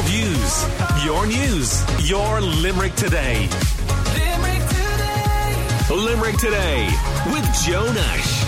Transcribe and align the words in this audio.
Your 0.00 0.08
views, 0.08 1.04
your 1.04 1.26
news, 1.26 2.08
your 2.08 2.40
Limerick 2.40 2.94
today. 2.94 3.46
Limerick 4.14 4.62
today. 4.68 5.94
Limerick 5.94 6.36
today 6.38 6.88
with 7.26 7.44
Joe 7.62 7.84
Nash. 7.92 8.44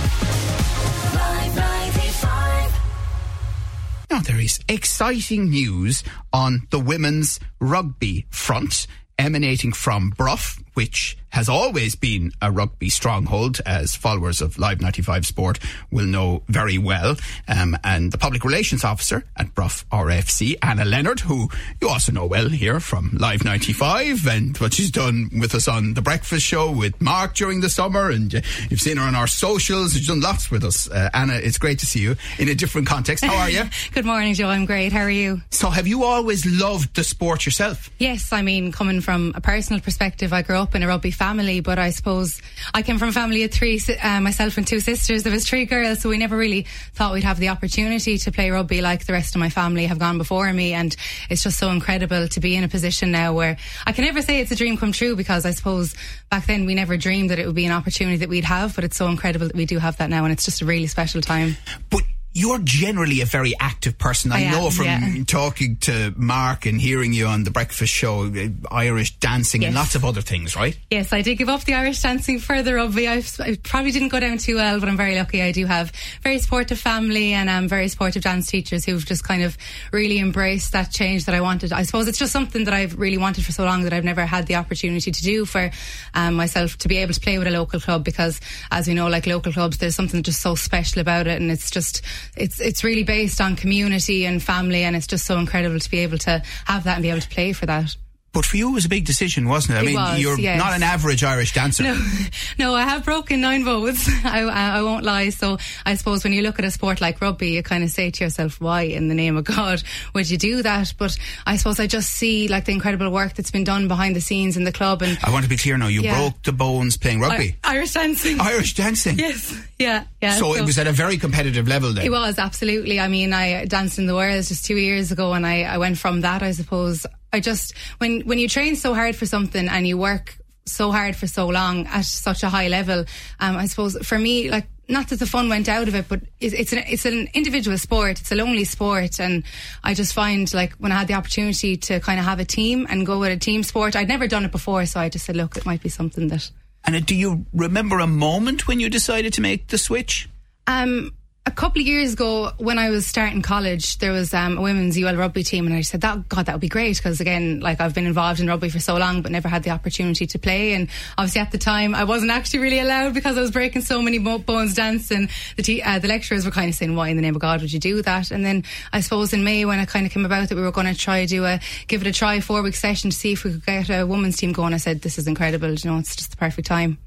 Now, 4.11 4.21
there 4.21 4.41
is 4.41 4.61
exciting 4.67 5.51
news 5.51 6.03
on 6.33 6.67
the 6.71 6.81
women's 6.81 7.39
rugby 7.61 8.25
front 8.31 8.87
emanating 9.19 9.73
from 9.73 10.09
Bruff, 10.09 10.59
which 10.73 11.19
has 11.33 11.49
always 11.49 11.95
been 11.97 12.31
a 12.41 12.53
rugby 12.53 12.89
stronghold, 12.91 13.61
as 13.67 13.97
followers 13.97 14.41
of 14.41 14.59
Live 14.59 14.81
95 14.81 15.27
Sport 15.27 15.59
will 15.91 16.05
know 16.05 16.43
very 16.49 16.79
well. 16.79 17.17
Um, 17.49 17.77
and 17.83 18.13
the 18.13 18.19
public 18.19 18.45
relations 18.45 18.85
officer 18.85 19.25
at 19.37 19.55
Bruff 19.55 19.89
RFC, 19.91 20.57
Anna 20.63 20.85
Leonard, 20.85 21.21
who 21.21 21.49
you 21.81 21.89
also 21.89 22.13
know 22.13 22.27
well 22.27 22.49
here 22.49 22.81
from 22.81 23.17
Live 23.19 23.45
95 23.45 24.27
and 24.29 24.57
what 24.59 24.75
she's 24.75 24.91
done 24.91 25.31
with 25.39 25.55
us 25.55 25.69
on 25.69 25.95
The 25.95 26.03
Breakfast 26.03 26.45
Show 26.45 26.71
with 26.71 27.01
Mark 27.01 27.35
during 27.35 27.61
the 27.61 27.71
summer. 27.71 28.11
And 28.11 28.33
you've 28.69 28.81
seen 28.81 28.99
her 28.99 29.05
on 29.05 29.15
our 29.15 29.27
socials. 29.27 29.95
She's 29.95 30.07
done 30.07 30.21
lots 30.21 30.51
with 30.51 30.65
us. 30.65 30.91
Uh, 30.91 31.09
Anna, 31.15 31.35
it's 31.35 31.57
great 31.57 31.79
to 31.79 31.87
see 31.87 32.01
you 32.01 32.17
in 32.39 32.49
a 32.49 32.55
different 32.55 32.87
context. 32.87 33.25
How 33.25 33.37
are 33.37 33.51
you? 33.51 33.63
Good 33.93 34.05
morning, 34.05 34.35
Joe. 34.35 34.49
I'm 34.49 34.67
great. 34.67 34.93
How 34.93 35.01
are 35.01 35.11
you? 35.11 35.41
So, 35.51 35.71
have 35.71 35.87
you 35.87 36.05
always 36.05 36.45
loved 36.45 36.95
the 36.95 37.05
sport 37.05 37.47
yourself? 37.47 37.91
Yes, 37.99 38.33
I 38.33 38.43
mean, 38.43 38.71
coming 38.71 39.01
from 39.01 39.33
a 39.35 39.41
personal 39.41 39.81
perspective, 39.81 40.33
I 40.33 40.43
grew 40.43 40.57
up 40.57 40.75
in 40.75 40.83
a 40.83 40.87
rugby 40.87 41.11
family, 41.11 41.22
but 41.61 41.79
I 41.79 41.91
suppose 41.91 42.43
I 42.75 42.83
came 42.83 42.99
from 42.99 43.11
a 43.11 43.13
family 43.13 43.45
of 43.45 43.53
three, 43.53 43.81
uh, 44.03 44.21
myself 44.21 44.57
and 44.59 44.67
two 44.67 44.81
sisters. 44.81 45.23
There 45.23 45.33
was 45.33 45.49
three 45.49 45.67
girls, 45.67 46.01
so 46.01 46.09
we 46.09 46.19
never 46.19 46.37
really 46.37 46.67
thought 46.95 47.13
we'd 47.13 47.23
have 47.23 47.39
the 47.39 47.51
opportunity 47.51 48.19
to 48.19 48.33
play 48.33 48.51
rugby 48.51 48.83
like 48.83 49.07
the 49.07 49.13
rest 49.13 49.37
of 49.37 49.39
my 49.39 49.49
family 49.49 49.87
have 49.87 50.01
gone 50.01 50.19
before 50.19 50.53
me. 50.53 50.73
And 50.73 50.97
it's 51.31 51.45
just 51.45 51.61
so 51.61 51.71
incredible 51.71 52.27
to 52.27 52.41
be 52.41 52.57
in 52.57 52.65
a 52.65 52.69
position 52.69 53.13
now 53.13 53.35
where 53.35 53.57
I 53.87 53.93
can 53.93 54.05
never 54.05 54.21
say 54.21 54.41
it's 54.41 54.51
a 54.51 54.57
dream 54.57 54.77
come 54.77 54.91
true 54.91 55.15
because 55.15 55.47
I 55.47 55.53
suppose 55.53 55.95
back 56.29 56.47
then 56.47 56.67
we 56.67 56.75
never 56.75 56.97
dreamed 56.97 57.31
that 57.31 57.39
it 57.39 57.47
would 57.47 57.55
be 57.55 57.67
an 57.67 57.73
opportunity 57.73 58.17
that 58.17 58.29
we'd 58.29 58.45
have, 58.45 58.75
but 58.75 58.83
it's 58.83 58.97
so 58.97 59.07
incredible 59.07 59.47
that 59.47 59.55
we 59.55 59.65
do 59.65 59.79
have 59.79 59.99
that 59.99 60.11
now, 60.11 60.25
and 60.25 60.33
it's 60.33 60.45
just 60.45 60.61
a 60.61 60.65
really 60.65 60.89
special 60.89 61.21
time. 61.21 61.57
But 61.89 62.03
you're 62.35 62.59
generally 62.59 63.21
a 63.21 63.27
very 63.27 63.55
active 63.61 63.99
person. 63.99 64.33
I, 64.33 64.47
I 64.47 64.51
know 64.51 64.67
am, 64.67 64.73
from 64.73 64.87
yeah. 64.87 65.25
talking 65.27 65.77
to 65.83 66.13
Mark 66.17 66.67
and 66.67 66.81
hearing 66.81 67.13
you 67.13 67.27
on 67.27 67.45
the 67.45 67.51
breakfast 67.51 67.93
show, 67.93 68.27
uh, 68.27 68.49
Irish 68.71 69.17
dancing 69.17 69.65
and 69.65 69.75
lots 69.75 69.95
of 69.95 70.05
other 70.05 70.21
things, 70.21 70.57
right? 70.57 70.79
Yes, 70.91 71.13
I 71.13 71.23
did 71.23 71.37
give 71.37 71.49
up 71.49 71.65
the 71.65 71.75
Irish 71.75 72.01
dancing 72.01 72.39
further 72.39 72.63
the 72.63 72.75
rugby. 72.75 73.09
I 73.09 73.23
probably 73.63 73.91
didn't 73.91 74.09
go 74.09 74.21
down 74.21 74.39
too 74.39 74.57
well, 74.57 74.81
but 74.81 74.89
I'm 74.89 74.97
very 74.97 75.15
lucky. 75.15 75.43
I 75.43 75.53
do 75.53 75.67
have 75.67 75.93
very 76.23 76.39
supportive 76.39 76.79
family 76.79 77.33
and 77.33 77.49
um, 77.49 77.69
very 77.69 77.89
supportive 77.89 78.23
dance 78.23 78.47
teachers 78.47 78.85
who've 78.85 79.05
just 79.05 79.25
kind 79.25 79.43
of 79.43 79.57
really 79.93 80.19
embraced 80.19 80.73
that 80.73 80.91
change 80.91 81.27
that 81.27 81.35
I 81.35 81.41
wanted. 81.41 81.73
I 81.73 81.83
suppose 81.83 82.09
it's 82.09 82.19
just 82.19 82.33
something 82.33 82.65
that 82.65 82.75
I've 82.75 82.99
really 82.99 83.19
wanted 83.19 83.45
for 83.45 83.53
so 83.53 83.65
long 83.65 83.83
that 83.83 83.93
I've 83.93 84.05
never 84.05 84.25
had 84.25 84.47
the 84.47 84.57
opportunity 84.57 85.11
to 85.11 85.23
do 85.23 85.45
for 85.45 85.71
um, 86.15 86.35
myself 86.35 86.79
to 86.79 86.89
be 86.89 86.99
able 86.99 87.13
to 87.15 87.21
play 87.21 87.39
with 87.39 87.47
a 87.47 87.51
local 87.51 87.81
club 87.81 88.05
because, 88.05 88.41
as 88.71 88.89
we 88.89 88.95
know, 88.95 89.09
like 89.09 89.27
local 89.27 89.53
clubs, 89.53 89.79
there's 89.79 89.95
something 89.95 90.23
just 90.23 90.41
so 90.41 90.55
special 90.55 91.01
about 91.01 91.27
it, 91.27 91.41
and 91.41 91.51
it's 91.51 91.71
just 91.71 92.03
it's 92.37 92.61
it's 92.61 92.85
really 92.85 93.05
based 93.05 93.41
on 93.41 93.57
community 93.57 94.25
and 94.27 94.43
family, 94.43 94.85
and 94.85 94.97
it's 94.97 95.07
just 95.07 95.27
so 95.27 95.39
incredible 95.39 95.79
to 95.79 95.91
be 95.91 95.99
able 95.99 96.19
to 96.19 96.43
have 96.67 96.85
that 96.85 96.95
and 96.95 97.03
be 97.03 97.11
able 97.11 97.21
to 97.21 97.29
play 97.29 97.53
for 97.53 97.67
that. 97.67 97.97
But 98.33 98.47
for 98.47 98.57
you, 98.57 98.71
it 98.71 98.73
was 98.73 98.85
a 98.87 98.89
big 98.89 99.05
decision, 99.05 99.47
wasn't 99.47 99.77
it? 99.77 99.81
I 99.81 99.83
It 99.83 99.87
mean, 99.87 99.95
was, 99.97 100.19
you're 100.21 100.39
yes. 100.39 100.59
not 100.59 100.73
an 100.73 100.83
average 100.83 101.23
Irish 101.23 101.53
dancer. 101.53 101.83
No, 101.83 102.03
no, 102.59 102.75
I 102.75 102.85
have 102.85 103.05
broken 103.05 103.43
nine 103.43 103.63
bones. 103.63 104.09
I, 104.25 104.41
I, 104.45 104.79
I 104.79 104.83
won't 104.83 105.05
lie. 105.05 105.29
So 105.29 105.59
I 105.85 105.97
suppose 105.97 106.25
when 106.25 106.33
you 106.33 106.41
look 106.41 106.59
at 106.59 106.65
a 106.65 106.71
sport 106.71 107.03
like 107.03 107.21
rugby, 107.21 107.51
you 107.51 107.63
kind 107.63 107.85
of 107.85 107.91
say 107.91 108.11
to 108.11 108.25
yourself, 108.25 108.59
why 108.59 108.83
in 108.83 109.09
the 109.09 109.15
name 109.15 109.37
of 109.37 109.45
God 109.45 109.83
would 110.15 110.31
you 110.31 110.39
do 110.39 110.63
that? 110.63 110.95
But 110.97 111.15
I 111.47 111.57
suppose 111.57 111.79
I 111.79 111.87
just 111.87 112.11
see 112.11 112.49
like 112.49 112.65
the 112.65 112.73
incredible 112.73 113.11
work 113.11 113.35
that's 113.35 113.51
been 113.51 113.65
done 113.65 113.87
behind 113.87 114.17
the 114.17 114.23
scenes 114.23 114.57
in 114.57 114.65
the 114.65 114.73
club 114.73 115.03
and 115.03 115.19
I 115.23 115.31
want 115.31 115.45
to 115.45 115.51
be 115.51 115.59
clear 115.59 115.77
now. 115.77 115.89
You 115.89 116.01
Yeah. 116.01 116.19
broke 116.19 116.43
the 116.43 116.53
bones 116.53 116.97
playing 116.97 117.21
rugby. 117.21 117.57
I- 117.63 117.77
Irish 117.77 117.93
dancing. 117.93 118.41
Irish 118.41 118.73
dancing. 118.75 119.19
yes, 119.19 119.55
yeah, 119.79 120.05
yeah. 120.23 120.37
So, 120.37 120.55
it 120.55 120.65
was 120.65 120.79
at 120.79 120.87
a 120.87 120.93
very 120.93 121.19
competitive 121.19 121.69
level 121.69 121.93
then. 121.93 122.07
It 122.07 122.11
was 122.11 122.39
absolutely. 122.39 122.99
I 122.99 123.09
mean, 123.09 123.35
I 123.35 123.67
danced 123.67 123.99
in 123.99 124.07
the 124.07 124.15
Worlds 124.15 124.49
just 124.49 124.65
two 124.65 124.77
years 124.79 125.13
ago, 125.13 125.35
and 125.35 125.47
I, 125.47 125.63
I 125.65 125.77
went 125.79 125.99
from 125.99 126.23
that. 126.23 126.43
I 126.43 126.53
suppose 126.53 127.05
I 127.33 127.41
just 127.41 127.75
when 127.99 128.21
when 128.23 128.39
you 128.39 128.49
train 128.49 128.77
so 128.77 128.95
hard 128.95 129.17
for 129.17 129.27
something 129.27 129.69
and 129.69 129.87
you 129.87 129.97
work 129.97 130.37
so 130.65 130.93
hard 130.93 131.17
for 131.17 131.27
so 131.27 131.49
long 131.49 131.87
at 131.87 132.05
such 132.05 132.43
a 132.43 132.49
high 132.49 132.69
level, 132.69 133.05
um, 133.41 133.57
I 133.57 133.67
suppose 133.67 133.97
for 134.07 134.19
me, 134.19 134.51
like 134.51 134.67
not 134.89 135.09
that 135.09 135.19
the 135.19 135.27
fun 135.27 135.49
went 135.49 135.69
out 135.69 135.89
of 135.89 135.95
it, 135.95 136.07
but 136.09 136.21
it's, 136.41 136.55
it's 136.55 136.73
an 136.73 136.85
it's 136.87 137.05
an 137.07 137.29
individual 137.35 137.79
sport. 137.79 138.21
It's 138.21 138.33
a 138.33 138.35
lonely 138.35 138.65
sport, 138.65 139.19
and 139.19 139.45
I 139.83 139.95
just 139.95 140.13
find 140.13 140.53
like 140.53 140.75
when 140.75 140.93
I 140.93 140.99
had 140.99 141.09
the 141.09 141.15
opportunity 141.15 141.77
to 141.77 142.01
kind 142.01 142.19
of 142.19 142.27
have 142.27 142.41
a 142.41 142.45
team 142.45 142.87
and 142.89 143.07
go 143.07 143.19
with 143.19 143.33
a 143.33 143.37
team 143.37 143.63
sport, 143.63 143.97
I'd 143.97 144.09
never 144.09 144.29
done 144.29 144.45
it 144.45 144.53
before, 144.53 144.85
so 144.87 145.01
I 145.01 145.09
just 145.09 145.25
said, 145.25 145.37
look, 145.37 145.57
it 145.57 145.67
might 145.67 145.83
be 145.83 145.89
something 145.89 146.29
that. 146.29 146.51
And 146.85 147.07
do 147.07 147.15
you 147.15 147.47
remember 147.55 148.01
a 148.01 148.09
moment 148.09 148.67
when 148.67 148.81
you 148.81 148.91
decided 148.91 149.33
to 149.35 149.41
make 149.41 149.69
the 149.69 149.79
switch? 149.79 150.29
Um, 150.67 151.13
a 151.45 151.51
couple 151.51 151.81
of 151.81 151.87
years 151.89 152.13
ago, 152.13 152.53
when 152.59 152.79
I 152.79 152.91
was 152.91 153.05
starting 153.05 153.43
college, 153.43 153.99
there 153.99 154.13
was 154.13 154.33
um, 154.33 154.59
a 154.59 154.61
women's 154.61 154.97
UL 154.97 155.17
rugby 155.17 155.43
team, 155.43 155.67
and 155.67 155.75
I 155.75 155.81
said, 155.81 156.01
"That 156.03 156.29
God, 156.29 156.47
that 156.47 156.53
would 156.53 156.61
be 156.61 156.69
great." 156.69 156.97
Because 156.97 157.21
again, 157.21 157.59
like 157.59 157.81
I've 157.81 157.95
been 157.95 158.07
involved 158.07 158.39
in 158.39 158.47
rugby 158.47 158.69
for 158.69 158.79
so 158.79 158.97
long, 158.97 159.23
but 159.23 159.33
never 159.33 159.49
had 159.49 159.65
the 159.65 159.71
opportunity 159.71 160.25
to 160.25 160.39
play. 160.39 160.73
And 160.73 160.89
obviously, 161.19 161.41
at 161.41 161.51
the 161.51 161.59
time, 161.59 161.97
I 161.97 162.05
wasn't 162.05 162.31
actually 162.31 162.61
really 162.61 162.79
allowed 162.79 163.15
because 163.15 163.37
I 163.37 163.41
was 163.41 163.51
breaking 163.51 163.83
so 163.83 164.01
many 164.01 164.19
bones 164.19 164.75
dancing. 164.75 165.29
The 165.57 165.63
te- 165.65 165.83
uh, 165.83 165.99
the 165.99 166.07
lecturers 166.07 166.45
were 166.45 166.53
kind 166.53 166.69
of 166.69 166.77
saying, 166.77 166.95
"Why 166.95 167.09
in 167.09 167.17
the 167.17 167.23
name 167.23 167.35
of 167.35 167.41
God 167.41 167.61
would 167.61 167.73
you 167.73 167.81
do 167.81 168.03
that?" 168.03 168.31
And 168.31 168.45
then 168.45 168.63
I 168.93 169.01
suppose 169.01 169.33
in 169.33 169.43
May, 169.43 169.65
when 169.65 169.81
it 169.81 169.89
kind 169.89 170.07
of 170.07 170.13
came 170.13 170.25
about 170.25 170.49
that 170.49 170.55
we 170.55 170.63
were 170.63 170.71
going 170.71 170.87
to 170.87 170.95
try 170.95 171.23
to 171.23 171.27
do 171.27 171.45
a 171.45 171.59
give 171.89 172.03
it 172.03 172.07
a 172.07 172.13
try 172.13 172.39
four 172.39 172.63
week 172.63 172.77
session 172.77 173.11
to 173.11 173.17
see 173.17 173.33
if 173.33 173.43
we 173.43 173.51
could 173.51 173.67
get 173.67 173.91
a 173.91 174.07
women's 174.07 174.37
team 174.37 174.53
going, 174.53 174.75
I 174.75 174.77
said, 174.77 175.03
"This 175.03 175.19
is 175.19 175.27
incredible. 175.27 175.73
You 175.73 175.91
know, 175.91 175.99
it's 175.99 176.15
just 176.15 176.31
the 176.31 176.37
perfect 176.37 176.69
time." 176.69 176.99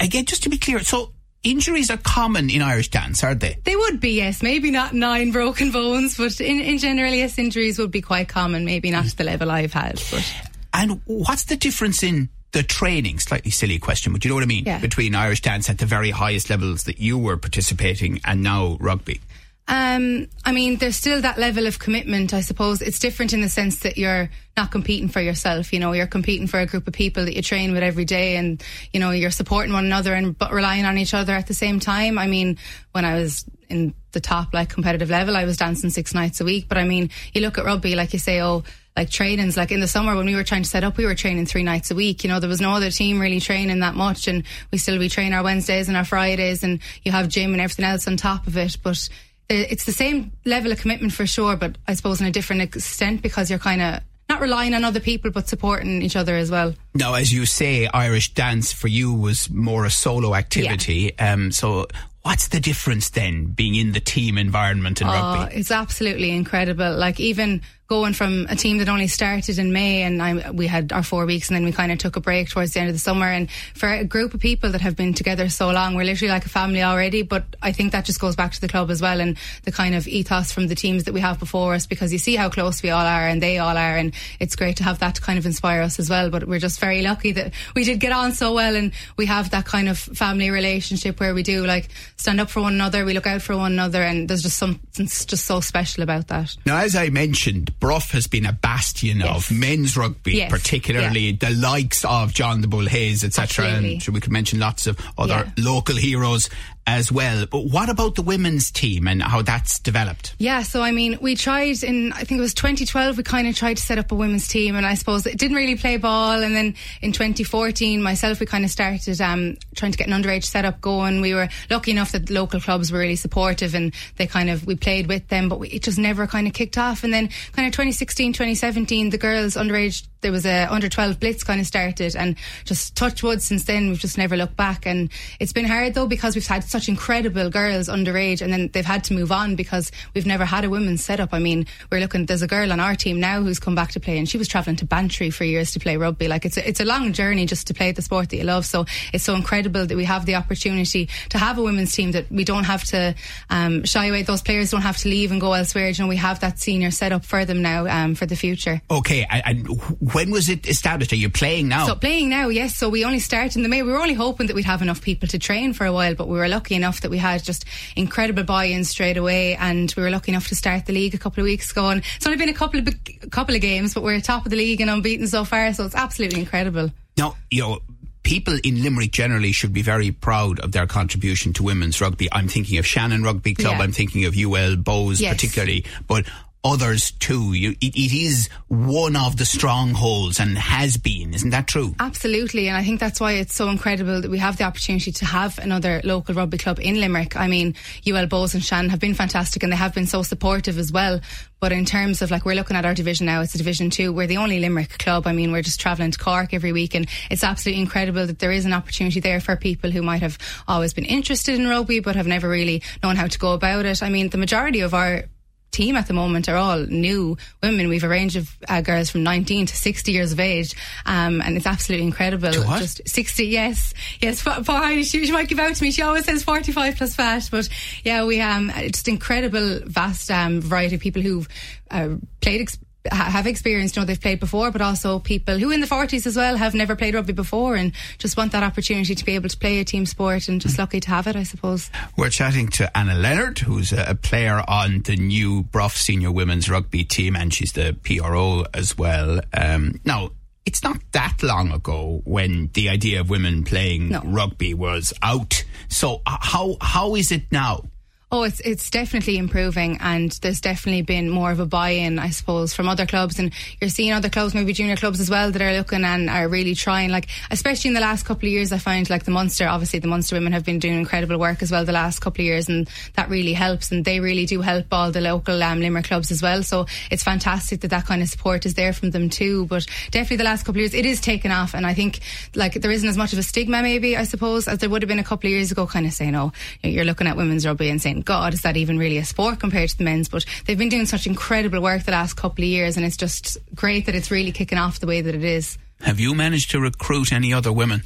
Again, 0.00 0.24
just 0.24 0.42
to 0.42 0.48
be 0.48 0.58
clear, 0.58 0.80
so 0.80 1.12
injuries 1.44 1.90
are 1.90 1.96
common 1.98 2.50
in 2.50 2.62
Irish 2.62 2.88
dance, 2.88 3.22
aren't 3.22 3.40
they? 3.40 3.58
They 3.64 3.76
would 3.76 4.00
be, 4.00 4.12
yes. 4.12 4.42
Maybe 4.42 4.70
not 4.70 4.92
nine 4.94 5.30
broken 5.30 5.70
bones, 5.70 6.16
but 6.16 6.40
in, 6.40 6.60
in 6.60 6.78
general, 6.78 7.12
yes, 7.12 7.38
injuries 7.38 7.78
would 7.78 7.90
be 7.90 8.00
quite 8.00 8.28
common. 8.28 8.64
Maybe 8.64 8.90
not 8.90 9.04
to 9.04 9.16
the 9.16 9.24
level 9.24 9.50
I've 9.50 9.72
had. 9.72 10.02
But 10.10 10.34
And 10.72 11.00
what's 11.04 11.44
the 11.44 11.56
difference 11.56 12.02
in 12.02 12.30
the 12.52 12.62
training? 12.62 13.20
Slightly 13.20 13.50
silly 13.50 13.78
question, 13.78 14.12
but 14.12 14.24
you 14.24 14.30
know 14.30 14.34
what 14.34 14.44
I 14.44 14.46
mean? 14.46 14.64
Yeah. 14.64 14.78
Between 14.78 15.14
Irish 15.14 15.42
dance 15.42 15.70
at 15.70 15.78
the 15.78 15.86
very 15.86 16.10
highest 16.10 16.50
levels 16.50 16.84
that 16.84 16.98
you 16.98 17.18
were 17.18 17.36
participating 17.36 18.20
and 18.24 18.42
now 18.42 18.76
rugby. 18.80 19.20
Um, 19.66 20.28
I 20.44 20.52
mean, 20.52 20.76
there's 20.76 20.96
still 20.96 21.22
that 21.22 21.38
level 21.38 21.66
of 21.66 21.78
commitment. 21.78 22.34
I 22.34 22.42
suppose 22.42 22.82
it's 22.82 22.98
different 22.98 23.32
in 23.32 23.40
the 23.40 23.48
sense 23.48 23.78
that 23.80 23.96
you're 23.96 24.28
not 24.58 24.70
competing 24.70 25.08
for 25.08 25.22
yourself. 25.22 25.72
You 25.72 25.80
know, 25.80 25.92
you're 25.92 26.06
competing 26.06 26.46
for 26.46 26.60
a 26.60 26.66
group 26.66 26.86
of 26.86 26.92
people 26.92 27.24
that 27.24 27.34
you 27.34 27.40
train 27.40 27.72
with 27.72 27.82
every 27.82 28.04
day, 28.04 28.36
and 28.36 28.62
you 28.92 29.00
know, 29.00 29.10
you're 29.10 29.30
supporting 29.30 29.72
one 29.72 29.86
another 29.86 30.12
and 30.12 30.36
but 30.36 30.52
relying 30.52 30.84
on 30.84 30.98
each 30.98 31.14
other 31.14 31.32
at 31.32 31.46
the 31.46 31.54
same 31.54 31.80
time. 31.80 32.18
I 32.18 32.26
mean, 32.26 32.58
when 32.92 33.06
I 33.06 33.14
was 33.14 33.46
in 33.70 33.94
the 34.12 34.20
top 34.20 34.52
like 34.52 34.68
competitive 34.68 35.08
level, 35.08 35.34
I 35.34 35.46
was 35.46 35.56
dancing 35.56 35.88
six 35.88 36.12
nights 36.14 36.42
a 36.42 36.44
week. 36.44 36.68
But 36.68 36.76
I 36.76 36.84
mean, 36.84 37.08
you 37.32 37.40
look 37.40 37.56
at 37.56 37.64
rugby, 37.64 37.94
like 37.94 38.12
you 38.12 38.18
say, 38.18 38.42
oh. 38.42 38.64
Like 38.96 39.10
trainings, 39.10 39.56
like 39.56 39.72
in 39.72 39.80
the 39.80 39.88
summer 39.88 40.14
when 40.14 40.26
we 40.26 40.36
were 40.36 40.44
trying 40.44 40.62
to 40.62 40.68
set 40.68 40.84
up, 40.84 40.96
we 40.96 41.04
were 41.04 41.16
training 41.16 41.46
three 41.46 41.64
nights 41.64 41.90
a 41.90 41.96
week. 41.96 42.22
You 42.22 42.30
know, 42.30 42.38
there 42.38 42.48
was 42.48 42.60
no 42.60 42.74
other 42.74 42.92
team 42.92 43.18
really 43.18 43.40
training 43.40 43.80
that 43.80 43.96
much, 43.96 44.28
and 44.28 44.44
we 44.70 44.78
still 44.78 45.00
we 45.00 45.08
train 45.08 45.32
our 45.32 45.42
Wednesdays 45.42 45.88
and 45.88 45.96
our 45.96 46.04
Fridays, 46.04 46.62
and 46.62 46.78
you 47.02 47.10
have 47.10 47.28
gym 47.28 47.54
and 47.54 47.60
everything 47.60 47.86
else 47.86 48.06
on 48.06 48.16
top 48.16 48.46
of 48.46 48.56
it. 48.56 48.76
But 48.84 49.08
it's 49.48 49.84
the 49.84 49.92
same 49.92 50.32
level 50.44 50.72
of 50.72 50.78
commitment 50.80 51.12
for 51.12 51.26
sure, 51.26 51.56
but 51.56 51.76
I 51.86 51.94
suppose 51.94 52.20
in 52.20 52.26
a 52.26 52.30
different 52.30 52.62
extent 52.62 53.22
because 53.22 53.50
you're 53.50 53.58
kind 53.58 53.82
of 53.82 54.00
not 54.28 54.40
relying 54.40 54.72
on 54.74 54.84
other 54.84 55.00
people 55.00 55.30
but 55.30 55.48
supporting 55.48 56.00
each 56.02 56.16
other 56.16 56.34
as 56.36 56.50
well. 56.50 56.74
Now, 56.94 57.14
as 57.14 57.32
you 57.32 57.44
say, 57.46 57.86
Irish 57.88 58.32
dance 58.34 58.72
for 58.72 58.88
you 58.88 59.12
was 59.12 59.50
more 59.50 59.84
a 59.84 59.90
solo 59.90 60.34
activity. 60.34 61.16
Um, 61.18 61.52
so, 61.52 61.86
what's 62.22 62.48
the 62.48 62.58
difference 62.60 63.10
then, 63.10 63.46
being 63.46 63.74
in 63.74 63.92
the 63.92 64.00
team 64.00 64.38
environment 64.38 65.02
in 65.02 65.08
Oh, 65.08 65.10
rugby? 65.12 65.56
it's 65.56 65.70
absolutely 65.70 66.30
incredible. 66.30 66.96
Like 66.96 67.20
even 67.20 67.60
going 67.86 68.14
from 68.14 68.46
a 68.48 68.56
team 68.56 68.78
that 68.78 68.88
only 68.88 69.06
started 69.08 69.58
in 69.58 69.72
May 69.72 70.02
and 70.02 70.22
I, 70.22 70.50
we 70.50 70.66
had 70.66 70.92
our 70.92 71.02
four 71.02 71.26
weeks 71.26 71.48
and 71.48 71.56
then 71.56 71.64
we 71.64 71.72
kind 71.72 71.92
of 71.92 71.98
took 71.98 72.16
a 72.16 72.20
break 72.20 72.48
towards 72.48 72.72
the 72.72 72.80
end 72.80 72.88
of 72.88 72.94
the 72.94 73.00
summer. 73.00 73.26
And 73.26 73.50
for 73.74 73.88
a 73.88 74.04
group 74.04 74.32
of 74.32 74.40
people 74.40 74.70
that 74.70 74.80
have 74.80 74.96
been 74.96 75.12
together 75.12 75.48
so 75.48 75.70
long, 75.70 75.94
we're 75.94 76.04
literally 76.04 76.32
like 76.32 76.46
a 76.46 76.48
family 76.48 76.82
already. 76.82 77.22
But 77.22 77.44
I 77.62 77.72
think 77.72 77.92
that 77.92 78.04
just 78.04 78.20
goes 78.20 78.36
back 78.36 78.52
to 78.52 78.60
the 78.60 78.68
club 78.68 78.90
as 78.90 79.02
well 79.02 79.20
and 79.20 79.36
the 79.64 79.72
kind 79.72 79.94
of 79.94 80.08
ethos 80.08 80.50
from 80.50 80.68
the 80.68 80.74
teams 80.74 81.04
that 81.04 81.12
we 81.12 81.20
have 81.20 81.38
before 81.38 81.74
us 81.74 81.86
because 81.86 82.12
you 82.12 82.18
see 82.18 82.36
how 82.36 82.48
close 82.48 82.82
we 82.82 82.90
all 82.90 83.04
are 83.04 83.26
and 83.26 83.42
they 83.42 83.58
all 83.58 83.76
are. 83.76 83.96
And 83.96 84.14
it's 84.40 84.56
great 84.56 84.78
to 84.78 84.84
have 84.84 85.00
that 85.00 85.16
to 85.16 85.20
kind 85.20 85.38
of 85.38 85.44
inspire 85.44 85.82
us 85.82 85.98
as 85.98 86.08
well. 86.08 86.30
But 86.30 86.48
we're 86.48 86.60
just 86.60 86.80
very 86.80 87.02
lucky 87.02 87.32
that 87.32 87.52
we 87.76 87.84
did 87.84 88.00
get 88.00 88.12
on 88.12 88.32
so 88.32 88.54
well 88.54 88.76
and 88.76 88.92
we 89.16 89.26
have 89.26 89.50
that 89.50 89.66
kind 89.66 89.88
of 89.88 89.98
family 89.98 90.50
relationship 90.50 91.20
where 91.20 91.34
we 91.34 91.42
do 91.42 91.66
like 91.66 91.88
stand 92.16 92.40
up 92.40 92.48
for 92.48 92.60
one 92.60 92.72
another, 92.72 93.04
we 93.04 93.12
look 93.12 93.26
out 93.26 93.42
for 93.42 93.56
one 93.56 93.72
another, 93.72 94.02
and 94.02 94.28
there's 94.28 94.42
just 94.42 94.56
something 94.56 95.06
just 95.06 95.44
so 95.44 95.60
special 95.60 96.02
about 96.02 96.28
that. 96.28 96.56
Now, 96.64 96.78
as 96.78 96.96
I 96.96 97.10
mentioned, 97.10 97.73
Bruff 97.80 98.12
has 98.12 98.26
been 98.26 98.46
a 98.46 98.52
bastion 98.52 99.20
Yes. 99.20 99.50
of 99.50 99.56
men's 99.56 99.96
rugby, 99.96 100.36
Yes, 100.36 100.50
particularly 100.50 101.32
the 101.32 101.50
likes 101.50 102.04
of 102.04 102.32
John 102.32 102.60
the 102.60 102.68
Bull 102.68 102.86
Hayes, 102.86 103.24
etc. 103.24 103.66
And 103.68 104.02
we 104.08 104.20
could 104.20 104.32
mention 104.32 104.58
lots 104.58 104.86
of 104.86 104.98
other 105.18 105.52
Yeah. 105.56 105.64
local 105.64 105.96
heroes. 105.96 106.48
As 106.86 107.10
well. 107.10 107.46
But 107.46 107.60
what 107.60 107.88
about 107.88 108.14
the 108.14 108.22
women's 108.22 108.70
team 108.70 109.08
and 109.08 109.22
how 109.22 109.42
that's 109.42 109.78
developed? 109.78 110.34
Yeah, 110.38 110.62
so 110.62 110.82
I 110.82 110.90
mean, 110.90 111.18
we 111.20 111.34
tried 111.34 111.82
in, 111.82 112.12
I 112.12 112.24
think 112.24 112.38
it 112.38 112.42
was 112.42 112.54
2012, 112.54 113.16
we 113.16 113.22
kind 113.22 113.48
of 113.48 113.56
tried 113.56 113.78
to 113.78 113.82
set 113.82 113.98
up 113.98 114.12
a 114.12 114.14
women's 114.14 114.48
team, 114.48 114.76
and 114.76 114.84
I 114.84 114.94
suppose 114.94 115.26
it 115.26 115.38
didn't 115.38 115.56
really 115.56 115.76
play 115.76 115.96
ball. 115.96 116.42
And 116.42 116.54
then 116.54 116.74
in 117.00 117.12
2014, 117.12 118.02
myself, 118.02 118.40
we 118.40 118.46
kind 118.46 118.64
of 118.64 118.70
started 118.70 119.20
um, 119.20 119.56
trying 119.74 119.92
to 119.92 119.98
get 119.98 120.08
an 120.08 120.22
underage 120.22 120.44
setup 120.44 120.80
going. 120.80 121.20
We 121.20 121.34
were 121.34 121.48
lucky 121.70 121.90
enough 121.90 122.12
that 122.12 122.26
the 122.26 122.34
local 122.34 122.60
clubs 122.60 122.92
were 122.92 122.98
really 122.98 123.16
supportive 123.16 123.74
and 123.74 123.94
they 124.16 124.26
kind 124.26 124.50
of, 124.50 124.66
we 124.66 124.76
played 124.76 125.06
with 125.06 125.28
them, 125.28 125.48
but 125.48 125.58
we, 125.58 125.68
it 125.68 125.82
just 125.82 125.98
never 125.98 126.26
kind 126.26 126.46
of 126.46 126.52
kicked 126.52 126.78
off. 126.78 127.04
And 127.04 127.12
then 127.12 127.28
kind 127.52 127.66
of 127.66 127.72
2016, 127.72 128.32
2017, 128.32 129.10
the 129.10 129.18
girls 129.18 129.56
underage 129.56 130.06
there 130.24 130.32
was 130.32 130.46
a 130.46 130.64
under 130.72 130.88
12 130.88 131.20
blitz 131.20 131.44
kind 131.44 131.60
of 131.60 131.66
started 131.66 132.16
and 132.16 132.36
just 132.64 132.96
touch 132.96 133.22
wood 133.22 133.42
since 133.42 133.64
then 133.64 133.90
we've 133.90 133.98
just 133.98 134.16
never 134.16 134.38
looked 134.38 134.56
back 134.56 134.86
and 134.86 135.10
it's 135.38 135.52
been 135.52 135.66
hard 135.66 135.92
though 135.92 136.06
because 136.06 136.34
we've 136.34 136.46
had 136.46 136.64
such 136.74 136.88
incredible 136.88 137.48
girls 137.50 137.88
underage 137.88 138.42
and 138.42 138.52
then 138.52 138.68
they've 138.72 138.84
had 138.84 139.04
to 139.04 139.14
move 139.14 139.30
on 139.30 139.54
because 139.54 139.90
we've 140.14 140.26
never 140.26 140.44
had 140.44 140.64
a 140.64 140.70
women's 140.70 141.04
setup 141.04 141.30
I 141.32 141.38
mean 141.38 141.66
we're 141.90 142.00
looking 142.00 142.26
there's 142.26 142.42
a 142.42 142.46
girl 142.46 142.72
on 142.72 142.80
our 142.80 142.94
team 142.94 143.20
now 143.20 143.42
who's 143.42 143.58
come 143.58 143.74
back 143.74 143.92
to 143.92 144.00
play 144.00 144.18
and 144.18 144.28
she 144.28 144.38
was 144.38 144.48
travelling 144.48 144.76
to 144.76 144.84
Bantry 144.84 145.30
for 145.30 145.44
years 145.44 145.72
to 145.72 145.80
play 145.80 145.96
rugby 145.96 146.28
like 146.28 146.44
it's 146.44 146.56
a, 146.56 146.68
it's 146.68 146.80
a 146.80 146.84
long 146.84 147.12
journey 147.12 147.46
just 147.46 147.68
to 147.68 147.74
play 147.74 147.92
the 147.92 148.02
sport 148.02 148.30
that 148.30 148.36
you 148.36 148.44
love 148.44 148.66
so 148.66 148.84
it's 149.12 149.24
so 149.24 149.34
incredible 149.34 149.86
that 149.86 149.96
we 149.96 150.04
have 150.04 150.26
the 150.26 150.34
opportunity 150.34 151.08
to 151.30 151.38
have 151.38 151.58
a 151.58 151.62
women's 151.62 151.94
team 151.94 152.12
that 152.12 152.30
we 152.30 152.44
don't 152.44 152.64
have 152.64 152.84
to 152.84 153.14
um, 153.50 153.84
shy 153.84 154.06
away 154.06 154.22
those 154.22 154.42
players 154.42 154.70
don't 154.70 154.82
have 154.82 154.98
to 154.98 155.08
leave 155.08 155.30
and 155.32 155.40
go 155.40 155.52
elsewhere 155.52 155.88
you 155.88 156.02
know 156.02 156.08
we 156.08 156.16
have 156.16 156.40
that 156.40 156.58
senior 156.58 156.90
set 156.90 157.12
up 157.12 157.24
for 157.24 157.44
them 157.44 157.62
now 157.62 157.86
um, 157.86 158.14
for 158.14 158.26
the 158.26 158.36
future 158.36 158.82
okay 158.90 159.26
and 159.30 159.66
when 160.12 160.30
was 160.30 160.48
it 160.48 160.66
established? 160.68 161.12
Are 161.12 161.16
you 161.16 161.30
playing 161.30 161.68
now? 161.68 161.86
So 161.86 161.94
playing 161.94 162.28
now, 162.28 162.48
yes. 162.48 162.76
So 162.76 162.88
we 162.88 163.04
only 163.04 163.18
started 163.18 163.56
in 163.56 163.62
the 163.62 163.68
May. 163.68 163.82
We 163.82 163.92
were 163.92 164.00
only 164.00 164.14
hoping 164.14 164.46
that 164.48 164.56
we'd 164.56 164.64
have 164.64 164.82
enough 164.82 165.00
people 165.00 165.28
to 165.28 165.38
train 165.38 165.72
for 165.72 165.86
a 165.86 165.92
while, 165.92 166.14
but 166.14 166.28
we 166.28 166.38
were 166.38 166.48
lucky 166.64 166.74
enough 166.76 167.02
that 167.02 167.10
we 167.10 167.18
had 167.18 167.44
just 167.44 167.66
incredible 167.94 168.42
buy-in 168.42 168.84
straight 168.84 169.18
away, 169.18 169.54
and 169.56 169.92
we 169.98 170.02
were 170.02 170.08
lucky 170.08 170.32
enough 170.32 170.48
to 170.48 170.54
start 170.54 170.86
the 170.86 170.94
league 170.94 171.14
a 171.14 171.18
couple 171.18 171.42
of 171.42 171.44
weeks 171.44 171.70
ago. 171.72 171.90
And 171.90 172.02
it's 172.16 172.26
only 172.26 172.38
been 172.38 172.48
a 172.48 172.54
couple 172.54 172.80
of 172.80 172.88
a 172.88 173.28
couple 173.28 173.54
of 173.54 173.60
games, 173.60 173.92
but 173.92 174.02
we're 174.02 174.18
top 174.20 174.46
of 174.46 174.50
the 174.50 174.56
league 174.56 174.80
and 174.80 174.88
unbeaten 174.88 175.26
so 175.26 175.44
far. 175.44 175.74
So 175.74 175.84
it's 175.84 175.94
absolutely 175.94 176.40
incredible. 176.40 176.90
Now, 177.18 177.36
you 177.50 177.60
know 177.60 177.80
people 178.22 178.56
in 178.64 178.82
Limerick 178.82 179.12
generally 179.12 179.52
should 179.52 179.74
be 179.74 179.82
very 179.82 180.10
proud 180.10 180.58
of 180.60 180.72
their 180.72 180.86
contribution 180.86 181.52
to 181.52 181.62
women's 181.62 182.00
rugby. 182.00 182.26
I'm 182.32 182.48
thinking 182.48 182.78
of 182.78 182.86
Shannon 182.86 183.22
Rugby 183.22 183.52
Club. 183.52 183.76
Yeah. 183.76 183.82
I'm 183.82 183.92
thinking 183.92 184.24
of 184.24 184.34
UL 184.34 184.76
Bohs 184.76 185.20
yes. 185.20 185.34
particularly. 185.34 185.84
But 186.06 186.24
others 186.64 187.12
too. 187.12 187.52
You, 187.52 187.72
it, 187.80 187.94
it 187.94 188.12
is 188.12 188.48
one 188.68 189.16
of 189.16 189.36
the 189.36 189.44
strongholds 189.44 190.40
and 190.40 190.56
has 190.56 190.96
been, 190.96 191.34
isn't 191.34 191.50
that 191.50 191.68
true? 191.68 191.94
Absolutely, 192.00 192.68
and 192.68 192.76
I 192.76 192.82
think 192.82 193.00
that's 193.00 193.20
why 193.20 193.32
it's 193.32 193.54
so 193.54 193.68
incredible 193.68 194.22
that 194.22 194.30
we 194.30 194.38
have 194.38 194.56
the 194.56 194.64
opportunity 194.64 195.12
to 195.12 195.24
have 195.26 195.58
another 195.58 196.00
local 196.04 196.34
rugby 196.34 196.58
club 196.58 196.80
in 196.80 197.00
Limerick. 197.00 197.36
I 197.36 197.46
mean, 197.46 197.74
UL 198.06 198.26
Bohs 198.26 198.54
and 198.54 198.64
Shannon 198.64 198.90
have 198.90 199.00
been 199.00 199.14
fantastic 199.14 199.62
and 199.62 199.70
they 199.70 199.76
have 199.76 199.94
been 199.94 200.06
so 200.06 200.22
supportive 200.22 200.78
as 200.78 200.90
well. 200.90 201.20
But 201.60 201.72
in 201.72 201.84
terms 201.84 202.20
of 202.20 202.30
like, 202.30 202.44
we're 202.44 202.54
looking 202.54 202.76
at 202.76 202.84
our 202.84 202.94
division 202.94 203.26
now, 203.26 203.40
it's 203.40 203.54
a 203.54 203.58
division 203.58 203.90
two. 203.90 204.12
We're 204.12 204.26
the 204.26 204.36
only 204.36 204.60
Limerick 204.60 204.98
club. 204.98 205.26
I 205.26 205.32
mean, 205.32 205.52
we're 205.52 205.62
just 205.62 205.80
travelling 205.80 206.10
to 206.10 206.18
Cork 206.18 206.52
every 206.52 206.72
week 206.72 206.94
and 206.94 207.06
it's 207.30 207.44
absolutely 207.44 207.82
incredible 207.82 208.26
that 208.26 208.38
there 208.38 208.52
is 208.52 208.64
an 208.64 208.72
opportunity 208.72 209.20
there 209.20 209.40
for 209.40 209.56
people 209.56 209.90
who 209.90 210.02
might 210.02 210.22
have 210.22 210.38
always 210.68 210.92
been 210.92 211.04
interested 211.04 211.54
in 211.54 211.68
rugby 211.68 212.00
but 212.00 212.16
have 212.16 212.26
never 212.26 212.48
really 212.48 212.82
known 213.02 213.16
how 213.16 213.26
to 213.26 213.38
go 213.38 213.52
about 213.52 213.86
it. 213.86 214.02
I 214.02 214.08
mean, 214.08 214.28
the 214.28 214.38
majority 214.38 214.80
of 214.80 214.94
our 214.94 215.24
team 215.74 215.96
at 215.96 216.06
the 216.06 216.14
moment 216.14 216.48
are 216.48 216.56
all 216.56 216.78
new 216.78 217.36
women. 217.62 217.88
We've 217.88 218.04
a 218.04 218.08
range 218.08 218.36
of 218.36 218.56
uh, 218.68 218.80
girls 218.80 219.10
from 219.10 219.24
19 219.24 219.66
to 219.66 219.76
60 219.76 220.12
years 220.12 220.32
of 220.32 220.40
age, 220.40 220.74
um, 221.04 221.42
and 221.42 221.56
it's 221.56 221.66
absolutely 221.66 222.06
incredible. 222.06 222.52
Just 222.52 223.06
60, 223.06 223.46
yes, 223.46 223.92
yes. 224.20 224.40
For, 224.40 224.52
for 224.64 224.72
Heidi, 224.72 225.02
she, 225.02 225.26
she, 225.26 225.32
might 225.32 225.48
give 225.48 225.58
out 225.58 225.74
to 225.74 225.82
me. 225.82 225.90
She 225.90 226.02
always 226.02 226.24
says 226.26 226.44
45 226.44 226.96
plus 226.96 227.14
fat, 227.16 227.48
but 227.50 227.68
yeah, 228.04 228.24
we 228.24 228.40
um 228.40 228.70
just 228.70 229.08
incredible, 229.08 229.80
vast 229.84 230.30
um, 230.30 230.60
variety 230.60 230.94
of 230.94 231.00
people 231.00 231.22
who've 231.22 231.48
uh, 231.90 232.10
played. 232.40 232.60
Ex- 232.62 232.78
have 233.10 233.46
experienced, 233.46 233.96
you 233.96 234.02
know, 234.02 234.06
they've 234.06 234.20
played 234.20 234.40
before, 234.40 234.70
but 234.70 234.80
also 234.80 235.18
people 235.18 235.58
who 235.58 235.70
in 235.70 235.80
the 235.80 235.86
40s 235.86 236.26
as 236.26 236.36
well 236.36 236.56
have 236.56 236.74
never 236.74 236.96
played 236.96 237.14
rugby 237.14 237.32
before 237.32 237.76
and 237.76 237.92
just 238.18 238.36
want 238.36 238.52
that 238.52 238.62
opportunity 238.62 239.14
to 239.14 239.24
be 239.24 239.34
able 239.34 239.48
to 239.48 239.56
play 239.56 239.78
a 239.80 239.84
team 239.84 240.06
sport 240.06 240.48
and 240.48 240.60
just 240.60 240.78
lucky 240.78 241.00
to 241.00 241.08
have 241.10 241.26
it, 241.26 241.36
I 241.36 241.42
suppose. 241.42 241.90
We're 242.16 242.30
chatting 242.30 242.68
to 242.68 242.96
Anna 242.96 243.14
Leonard, 243.14 243.58
who's 243.58 243.92
a 243.92 244.14
player 244.14 244.62
on 244.66 245.02
the 245.02 245.16
new 245.16 245.62
Bruff 245.64 245.96
senior 245.96 246.32
women's 246.32 246.70
rugby 246.70 247.04
team, 247.04 247.36
and 247.36 247.52
she's 247.52 247.72
the 247.72 247.96
PRO 248.02 248.64
as 248.72 248.96
well. 248.96 249.40
Um, 249.52 250.00
now, 250.04 250.30
it's 250.66 250.82
not 250.82 250.98
that 251.12 251.42
long 251.42 251.72
ago 251.72 252.22
when 252.24 252.70
the 252.72 252.88
idea 252.88 253.20
of 253.20 253.28
women 253.28 253.64
playing 253.64 254.10
no. 254.10 254.22
rugby 254.24 254.72
was 254.72 255.12
out. 255.22 255.62
So 255.88 256.22
uh, 256.26 256.38
how 256.40 256.76
how 256.80 257.14
is 257.16 257.30
it 257.30 257.52
now? 257.52 257.84
Oh, 258.32 258.42
it's 258.42 258.58
it's 258.60 258.90
definitely 258.90 259.36
improving, 259.38 259.98
and 260.00 260.32
there's 260.42 260.60
definitely 260.60 261.02
been 261.02 261.30
more 261.30 261.52
of 261.52 261.60
a 261.60 261.66
buy-in, 261.66 262.18
I 262.18 262.30
suppose, 262.30 262.74
from 262.74 262.88
other 262.88 263.06
clubs, 263.06 263.38
and 263.38 263.52
you're 263.80 263.90
seeing 263.90 264.12
other 264.12 264.28
clubs, 264.28 264.54
maybe 264.54 264.72
junior 264.72 264.96
clubs 264.96 265.20
as 265.20 265.30
well, 265.30 265.52
that 265.52 265.62
are 265.62 265.76
looking 265.76 266.02
and 266.02 266.28
are 266.28 266.48
really 266.48 266.74
trying. 266.74 267.10
Like, 267.10 267.28
especially 267.52 267.88
in 267.88 267.94
the 267.94 268.00
last 268.00 268.24
couple 268.24 268.48
of 268.48 268.52
years, 268.52 268.72
I 268.72 268.78
find 268.78 269.08
like 269.08 269.24
the 269.24 269.30
Munster, 269.30 269.68
obviously 269.68 270.00
the 270.00 270.08
Munster 270.08 270.34
women 270.34 270.52
have 270.52 270.64
been 270.64 270.80
doing 270.80 270.98
incredible 270.98 271.38
work 271.38 271.62
as 271.62 271.70
well 271.70 271.84
the 271.84 271.92
last 271.92 272.20
couple 272.20 272.42
of 272.42 272.46
years, 272.46 272.68
and 272.68 272.88
that 273.14 273.28
really 273.28 273.52
helps, 273.52 273.92
and 273.92 274.04
they 274.04 274.18
really 274.18 274.46
do 274.46 274.62
help 274.62 274.86
all 274.90 275.12
the 275.12 275.20
local 275.20 275.62
um, 275.62 275.80
Limerick 275.80 276.06
clubs 276.06 276.32
as 276.32 276.42
well. 276.42 276.64
So 276.64 276.86
it's 277.12 277.22
fantastic 277.22 277.82
that 277.82 277.90
that 277.90 278.06
kind 278.06 278.20
of 278.20 278.28
support 278.28 278.66
is 278.66 278.74
there 278.74 278.92
from 278.92 279.12
them 279.12 279.30
too. 279.30 279.66
But 279.66 279.86
definitely 280.10 280.38
the 280.38 280.44
last 280.44 280.62
couple 280.64 280.80
of 280.80 280.80
years, 280.80 280.94
it 280.94 281.06
is 281.06 281.20
taken 281.20 281.52
off, 281.52 281.72
and 281.72 281.86
I 281.86 281.94
think 281.94 282.18
like 282.56 282.72
there 282.72 282.90
isn't 282.90 283.08
as 283.08 283.16
much 283.16 283.32
of 283.32 283.38
a 283.38 283.44
stigma, 283.44 283.80
maybe 283.80 284.16
I 284.16 284.24
suppose, 284.24 284.66
as 284.66 284.78
there 284.78 284.90
would 284.90 285.02
have 285.02 285.08
been 285.08 285.20
a 285.20 285.24
couple 285.24 285.46
of 285.46 285.52
years 285.52 285.70
ago. 285.70 285.86
Kind 285.86 286.06
of 286.06 286.12
saying, 286.12 286.34
oh, 286.34 286.50
you're 286.82 287.04
looking 287.04 287.28
at 287.28 287.36
women's 287.36 287.64
rugby 287.64 287.90
and 287.90 288.02
saying 288.02 288.13
God, 288.20 288.54
is 288.54 288.62
that 288.62 288.76
even 288.76 288.98
really 288.98 289.18
a 289.18 289.24
sport 289.24 289.60
compared 289.60 289.90
to 289.90 289.98
the 289.98 290.04
men's? 290.04 290.28
But 290.28 290.44
they've 290.66 290.78
been 290.78 290.88
doing 290.88 291.06
such 291.06 291.26
incredible 291.26 291.80
work 291.80 292.04
the 292.04 292.12
last 292.12 292.34
couple 292.34 292.64
of 292.64 292.68
years, 292.68 292.96
and 292.96 293.04
it's 293.04 293.16
just 293.16 293.58
great 293.74 294.06
that 294.06 294.14
it's 294.14 294.30
really 294.30 294.52
kicking 294.52 294.78
off 294.78 295.00
the 295.00 295.06
way 295.06 295.20
that 295.20 295.34
it 295.34 295.44
is. 295.44 295.78
Have 296.00 296.20
you 296.20 296.34
managed 296.34 296.70
to 296.72 296.80
recruit 296.80 297.32
any 297.32 297.52
other 297.52 297.72
women? 297.72 298.02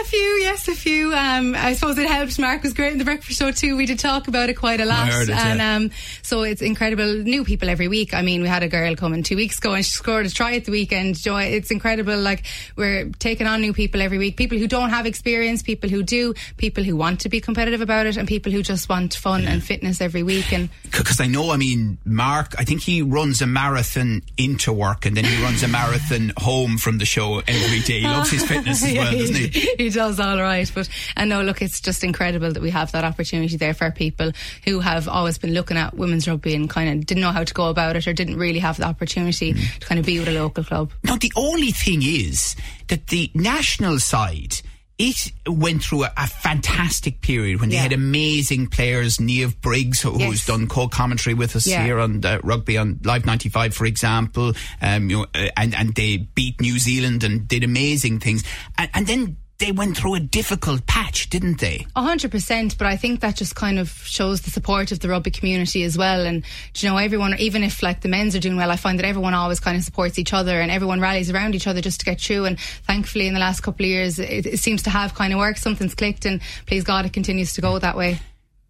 A 0.00 0.04
few, 0.04 0.18
yes, 0.18 0.66
a 0.68 0.74
few. 0.74 1.12
Um, 1.12 1.54
I 1.54 1.74
suppose 1.74 1.98
it 1.98 2.08
helped. 2.08 2.38
Mark 2.38 2.62
was 2.62 2.72
great 2.72 2.92
in 2.92 2.98
the 2.98 3.04
breakfast 3.04 3.38
show 3.38 3.50
too. 3.50 3.76
We 3.76 3.84
did 3.84 3.98
talk 3.98 4.26
about 4.28 4.48
it 4.48 4.54
quite 4.54 4.80
a 4.80 4.86
lot, 4.86 5.08
it, 5.08 5.28
and 5.28 5.58
yeah. 5.58 5.76
um, 5.76 5.90
so 6.22 6.42
it's 6.42 6.62
incredible. 6.62 7.04
New 7.04 7.44
people 7.44 7.68
every 7.68 7.88
week. 7.88 8.14
I 8.14 8.22
mean, 8.22 8.40
we 8.42 8.48
had 8.48 8.62
a 8.62 8.68
girl 8.68 8.96
come 8.96 9.12
in 9.12 9.22
two 9.22 9.36
weeks 9.36 9.58
ago 9.58 9.74
and 9.74 9.84
she 9.84 9.90
scored 9.90 10.24
a 10.24 10.30
try 10.30 10.54
at 10.54 10.64
the 10.64 10.70
weekend. 10.70 11.16
Joy, 11.16 11.44
it's 11.44 11.70
incredible. 11.70 12.16
Like 12.16 12.44
we're 12.76 13.10
taking 13.18 13.46
on 13.46 13.60
new 13.60 13.72
people 13.72 14.00
every 14.00 14.18
week. 14.18 14.36
People 14.36 14.56
who 14.56 14.68
don't 14.68 14.90
have 14.90 15.04
experience, 15.04 15.62
people 15.62 15.90
who 15.90 16.02
do, 16.02 16.34
people 16.56 16.82
who 16.82 16.96
want 16.96 17.20
to 17.20 17.28
be 17.28 17.40
competitive 17.40 17.82
about 17.82 18.06
it, 18.06 18.16
and 18.16 18.26
people 18.26 18.52
who 18.52 18.62
just 18.62 18.88
want 18.88 19.14
fun 19.14 19.42
yeah. 19.42 19.50
and 19.50 19.62
fitness 19.62 20.00
every 20.00 20.22
week. 20.22 20.52
And 20.52 20.70
because 20.84 21.20
I 21.20 21.26
know, 21.26 21.50
I 21.50 21.56
mean, 21.58 21.98
Mark, 22.06 22.54
I 22.58 22.64
think 22.64 22.82
he 22.82 23.02
runs 23.02 23.42
a 23.42 23.46
marathon 23.46 24.22
into 24.38 24.72
work 24.72 25.04
and 25.04 25.16
then 25.16 25.24
he 25.24 25.42
runs 25.42 25.62
a 25.62 25.68
marathon 25.68 26.32
home 26.38 26.78
from 26.78 26.98
the 26.98 27.04
show 27.04 27.42
every 27.46 27.80
day. 27.80 28.00
He 28.00 28.06
loves 28.06 28.30
his 28.30 28.44
fitness 28.48 28.82
as 28.82 28.94
well, 28.94 29.12
doesn't 29.12 29.34
he? 29.34 29.57
he 29.78 29.90
does 29.90 30.20
all 30.20 30.38
right. 30.38 30.70
But 30.74 30.88
and 31.16 31.30
no, 31.30 31.42
look, 31.42 31.62
it's 31.62 31.80
just 31.80 32.04
incredible 32.04 32.52
that 32.52 32.62
we 32.62 32.70
have 32.70 32.92
that 32.92 33.04
opportunity 33.04 33.56
there 33.56 33.74
for 33.74 33.90
people 33.90 34.32
who 34.64 34.80
have 34.80 35.08
always 35.08 35.38
been 35.38 35.54
looking 35.54 35.76
at 35.76 35.94
women's 35.94 36.28
rugby 36.28 36.54
and 36.54 36.68
kind 36.68 36.90
of 36.90 37.06
didn't 37.06 37.20
know 37.20 37.32
how 37.32 37.44
to 37.44 37.54
go 37.54 37.68
about 37.68 37.96
it 37.96 38.06
or 38.06 38.12
didn't 38.12 38.36
really 38.36 38.58
have 38.58 38.76
the 38.76 38.84
opportunity 38.84 39.54
mm. 39.54 39.78
to 39.78 39.86
kind 39.86 39.98
of 39.98 40.06
be 40.06 40.18
with 40.18 40.28
a 40.28 40.32
local 40.32 40.64
club. 40.64 40.92
Now, 41.04 41.16
the 41.16 41.32
only 41.36 41.70
thing 41.70 42.02
is 42.02 42.56
that 42.88 43.08
the 43.08 43.30
national 43.34 43.98
side 43.98 44.60
it 44.98 45.32
went 45.46 45.84
through 45.84 46.04
a, 46.04 46.12
a, 46.16 46.26
fantastic 46.26 47.20
period 47.20 47.60
when 47.60 47.68
they 47.68 47.76
yeah. 47.76 47.82
had 47.82 47.92
amazing 47.92 48.66
players. 48.66 49.18
Niamh 49.18 49.58
Briggs, 49.60 50.02
who, 50.02 50.18
yes. 50.18 50.28
who's 50.28 50.46
done 50.46 50.66
co-commentary 50.66 51.34
with 51.34 51.54
us 51.54 51.68
yeah. 51.68 51.84
here 51.84 52.00
on 52.00 52.24
uh, 52.24 52.40
rugby 52.42 52.76
on 52.76 52.98
Live 53.04 53.24
95, 53.24 53.74
for 53.74 53.86
example. 53.86 54.54
Um, 54.82 55.08
you 55.08 55.18
know, 55.18 55.26
uh, 55.34 55.48
and 55.56 55.74
and 55.74 55.94
they 55.94 56.16
beat 56.16 56.60
New 56.60 56.80
Zealand 56.80 57.22
and 57.22 57.46
did 57.46 57.62
amazing 57.62 58.18
things. 58.18 58.42
And, 58.76 58.90
and 58.92 59.06
then 59.06 59.36
they 59.58 59.72
went 59.72 59.96
through 59.96 60.14
a 60.14 60.20
difficult 60.20 60.86
patch, 60.86 61.30
didn't 61.30 61.60
they? 61.60 61.84
A 61.96 62.02
hundred 62.02 62.30
percent. 62.30 62.78
But 62.78 62.86
I 62.86 62.96
think 62.96 63.20
that 63.20 63.36
just 63.36 63.56
kind 63.56 63.78
of 63.78 63.90
shows 63.90 64.42
the 64.42 64.50
support 64.50 64.92
of 64.92 65.00
the 65.00 65.08
rugby 65.08 65.30
community 65.30 65.82
as 65.82 65.98
well. 65.98 66.24
And 66.24 66.44
you 66.76 66.88
know, 66.88 66.96
everyone, 66.96 67.34
even 67.38 67.64
if 67.64 67.82
like 67.82 68.00
the 68.00 68.08
men's 68.08 68.36
are 68.36 68.40
doing 68.40 68.56
well, 68.56 68.70
I 68.70 68.76
find 68.76 68.98
that 68.98 69.06
everyone 69.06 69.34
always 69.34 69.58
kind 69.58 69.76
of 69.76 69.82
supports 69.82 70.18
each 70.18 70.32
other 70.32 70.60
and 70.60 70.70
everyone 70.70 71.00
rallies 71.00 71.30
around 71.30 71.54
each 71.54 71.66
other 71.66 71.80
just 71.80 72.00
to 72.00 72.06
get 72.06 72.20
through. 72.20 72.44
And 72.44 72.58
thankfully, 72.60 73.26
in 73.26 73.34
the 73.34 73.40
last 73.40 73.60
couple 73.60 73.84
of 73.84 73.90
years, 73.90 74.18
it, 74.18 74.46
it 74.46 74.60
seems 74.60 74.82
to 74.84 74.90
have 74.90 75.14
kind 75.14 75.32
of 75.32 75.38
worked. 75.38 75.58
Something's 75.58 75.94
clicked, 75.94 76.24
and 76.24 76.40
please 76.66 76.84
God, 76.84 77.04
it 77.04 77.12
continues 77.12 77.54
to 77.54 77.60
go 77.60 77.78
that 77.78 77.96
way. 77.96 78.20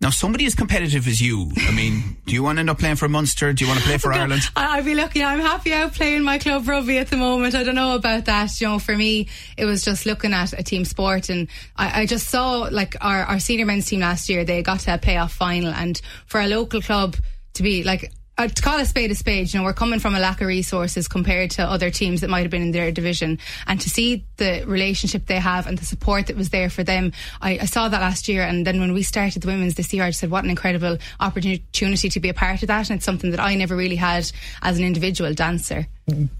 Now, 0.00 0.10
somebody 0.10 0.46
as 0.46 0.54
competitive 0.54 1.08
as 1.08 1.20
you, 1.20 1.50
I 1.56 1.72
mean, 1.72 2.18
do 2.24 2.32
you 2.32 2.40
want 2.42 2.58
to 2.58 2.60
end 2.60 2.70
up 2.70 2.78
playing 2.78 2.96
for 2.96 3.08
Munster? 3.08 3.52
Do 3.52 3.64
you 3.64 3.68
want 3.68 3.80
to 3.80 3.86
play 3.86 3.98
for 3.98 4.12
Ireland? 4.14 4.42
I'd 4.54 4.84
be 4.84 4.94
lucky. 4.94 5.24
I'm 5.24 5.40
happy 5.40 5.72
out 5.72 5.92
playing 5.92 6.22
my 6.22 6.38
club 6.38 6.68
rugby 6.68 6.98
at 6.98 7.08
the 7.08 7.16
moment. 7.16 7.56
I 7.56 7.64
don't 7.64 7.74
know 7.74 7.96
about 7.96 8.26
that. 8.26 8.60
You 8.60 8.68
know, 8.68 8.78
for 8.78 8.96
me, 8.96 9.28
it 9.56 9.64
was 9.64 9.84
just 9.84 10.06
looking 10.06 10.32
at 10.32 10.52
a 10.52 10.62
team 10.62 10.84
sport, 10.84 11.30
and 11.30 11.48
I, 11.76 12.02
I 12.02 12.06
just 12.06 12.28
saw 12.28 12.68
like 12.70 12.94
our, 13.00 13.24
our 13.24 13.40
senior 13.40 13.66
men's 13.66 13.86
team 13.86 14.00
last 14.00 14.28
year. 14.28 14.44
They 14.44 14.62
got 14.62 14.80
to 14.80 14.94
a 14.94 14.98
playoff 14.98 15.32
final, 15.32 15.72
and 15.74 16.00
for 16.26 16.40
a 16.40 16.46
local 16.46 16.80
club 16.80 17.16
to 17.54 17.64
be 17.64 17.82
like 17.82 18.12
uh, 18.38 18.46
to 18.48 18.62
call 18.62 18.78
a 18.78 18.84
spade 18.84 19.10
a 19.10 19.14
spade, 19.14 19.52
you 19.52 19.58
know, 19.58 19.64
we're 19.64 19.72
coming 19.72 19.98
from 19.98 20.14
a 20.14 20.20
lack 20.20 20.40
of 20.40 20.46
resources 20.46 21.08
compared 21.08 21.50
to 21.50 21.62
other 21.62 21.90
teams 21.90 22.20
that 22.20 22.30
might 22.30 22.42
have 22.42 22.50
been 22.50 22.62
in 22.62 22.70
their 22.70 22.92
division. 22.92 23.38
And 23.66 23.80
to 23.80 23.90
see 23.90 24.24
the 24.36 24.64
relationship 24.64 25.26
they 25.26 25.40
have 25.40 25.66
and 25.66 25.76
the 25.76 25.84
support 25.84 26.28
that 26.28 26.36
was 26.36 26.50
there 26.50 26.70
for 26.70 26.84
them, 26.84 27.12
I, 27.42 27.58
I 27.60 27.64
saw 27.64 27.88
that 27.88 28.00
last 28.00 28.28
year. 28.28 28.42
And 28.42 28.66
then 28.66 28.78
when 28.78 28.92
we 28.92 29.02
started 29.02 29.42
the 29.42 29.48
women's 29.48 29.74
this 29.74 29.92
year, 29.92 30.04
I 30.04 30.10
just 30.10 30.20
said, 30.20 30.30
what 30.30 30.44
an 30.44 30.50
incredible 30.50 30.98
opportunity 31.18 32.08
to 32.08 32.20
be 32.20 32.28
a 32.28 32.34
part 32.34 32.62
of 32.62 32.68
that. 32.68 32.88
And 32.88 32.98
it's 32.98 33.04
something 33.04 33.32
that 33.32 33.40
I 33.40 33.56
never 33.56 33.76
really 33.76 33.96
had 33.96 34.30
as 34.62 34.78
an 34.78 34.84
individual 34.84 35.34
dancer. 35.34 35.88